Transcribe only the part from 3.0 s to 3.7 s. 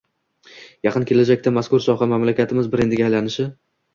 aylanishi